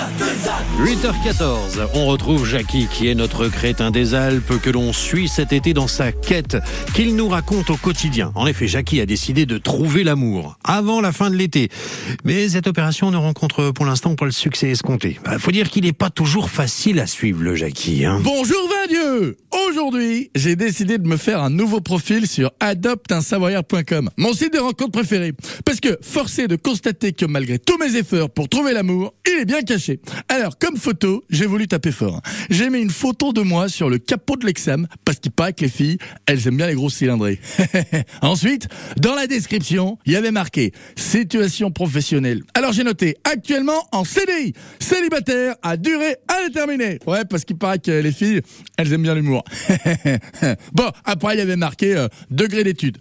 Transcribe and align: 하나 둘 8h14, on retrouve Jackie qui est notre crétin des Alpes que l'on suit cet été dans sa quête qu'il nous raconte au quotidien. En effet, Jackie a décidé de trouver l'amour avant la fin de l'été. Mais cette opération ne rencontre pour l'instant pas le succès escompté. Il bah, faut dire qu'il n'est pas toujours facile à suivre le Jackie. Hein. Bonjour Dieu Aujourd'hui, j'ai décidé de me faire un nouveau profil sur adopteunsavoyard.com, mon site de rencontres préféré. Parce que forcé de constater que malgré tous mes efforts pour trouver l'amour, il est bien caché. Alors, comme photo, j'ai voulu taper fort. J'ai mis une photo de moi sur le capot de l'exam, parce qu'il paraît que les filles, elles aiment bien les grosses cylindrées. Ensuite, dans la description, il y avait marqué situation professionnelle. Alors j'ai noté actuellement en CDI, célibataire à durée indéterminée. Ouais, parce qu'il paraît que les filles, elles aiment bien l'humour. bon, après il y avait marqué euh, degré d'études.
하나 0.00 0.16
둘 0.16 0.29
8h14, 0.40 1.88
on 1.92 2.06
retrouve 2.06 2.46
Jackie 2.46 2.86
qui 2.90 3.08
est 3.08 3.14
notre 3.14 3.48
crétin 3.48 3.90
des 3.90 4.14
Alpes 4.14 4.58
que 4.62 4.70
l'on 4.70 4.94
suit 4.94 5.28
cet 5.28 5.52
été 5.52 5.74
dans 5.74 5.86
sa 5.86 6.12
quête 6.12 6.56
qu'il 6.94 7.14
nous 7.14 7.28
raconte 7.28 7.68
au 7.68 7.76
quotidien. 7.76 8.32
En 8.34 8.46
effet, 8.46 8.66
Jackie 8.66 9.00
a 9.02 9.06
décidé 9.06 9.44
de 9.44 9.58
trouver 9.58 10.02
l'amour 10.02 10.56
avant 10.64 11.02
la 11.02 11.12
fin 11.12 11.28
de 11.28 11.36
l'été. 11.36 11.68
Mais 12.24 12.48
cette 12.48 12.66
opération 12.66 13.10
ne 13.10 13.18
rencontre 13.18 13.70
pour 13.72 13.84
l'instant 13.84 14.14
pas 14.14 14.24
le 14.24 14.30
succès 14.30 14.70
escompté. 14.70 15.18
Il 15.20 15.30
bah, 15.30 15.38
faut 15.38 15.50
dire 15.50 15.68
qu'il 15.68 15.84
n'est 15.84 15.92
pas 15.92 16.08
toujours 16.08 16.48
facile 16.48 17.00
à 17.00 17.06
suivre 17.06 17.42
le 17.42 17.54
Jackie. 17.54 18.06
Hein. 18.06 18.20
Bonjour 18.22 18.70
Dieu 18.88 19.36
Aujourd'hui, 19.68 20.30
j'ai 20.34 20.56
décidé 20.56 20.98
de 20.98 21.06
me 21.06 21.16
faire 21.16 21.42
un 21.42 21.50
nouveau 21.50 21.80
profil 21.80 22.26
sur 22.26 22.50
adopteunsavoyard.com, 22.60 24.10
mon 24.16 24.32
site 24.32 24.52
de 24.52 24.58
rencontres 24.58 24.90
préféré. 24.90 25.32
Parce 25.64 25.80
que 25.80 25.98
forcé 26.02 26.48
de 26.48 26.56
constater 26.56 27.12
que 27.12 27.26
malgré 27.26 27.58
tous 27.58 27.78
mes 27.78 27.96
efforts 27.96 28.30
pour 28.30 28.48
trouver 28.48 28.72
l'amour, 28.72 29.14
il 29.26 29.40
est 29.40 29.44
bien 29.44 29.62
caché. 29.62 30.00
Alors, 30.32 30.56
comme 30.56 30.76
photo, 30.76 31.24
j'ai 31.28 31.44
voulu 31.44 31.66
taper 31.66 31.90
fort. 31.90 32.22
J'ai 32.50 32.70
mis 32.70 32.80
une 32.80 32.90
photo 32.90 33.32
de 33.32 33.40
moi 33.40 33.68
sur 33.68 33.90
le 33.90 33.98
capot 33.98 34.36
de 34.36 34.46
l'exam, 34.46 34.86
parce 35.04 35.18
qu'il 35.18 35.32
paraît 35.32 35.52
que 35.52 35.62
les 35.62 35.68
filles, 35.68 35.98
elles 36.24 36.46
aiment 36.46 36.56
bien 36.56 36.68
les 36.68 36.74
grosses 36.74 36.94
cylindrées. 36.94 37.40
Ensuite, 38.22 38.68
dans 38.96 39.16
la 39.16 39.26
description, 39.26 39.98
il 40.06 40.12
y 40.12 40.16
avait 40.16 40.30
marqué 40.30 40.70
situation 40.94 41.72
professionnelle. 41.72 42.42
Alors 42.54 42.72
j'ai 42.72 42.84
noté 42.84 43.16
actuellement 43.24 43.88
en 43.90 44.04
CDI, 44.04 44.52
célibataire 44.78 45.56
à 45.62 45.76
durée 45.76 46.16
indéterminée. 46.28 47.00
Ouais, 47.08 47.24
parce 47.24 47.44
qu'il 47.44 47.58
paraît 47.58 47.80
que 47.80 47.90
les 47.90 48.12
filles, 48.12 48.40
elles 48.76 48.92
aiment 48.92 49.02
bien 49.02 49.16
l'humour. 49.16 49.42
bon, 50.72 50.90
après 51.04 51.34
il 51.34 51.38
y 51.38 51.42
avait 51.42 51.56
marqué 51.56 51.96
euh, 51.96 52.06
degré 52.30 52.62
d'études. 52.62 52.98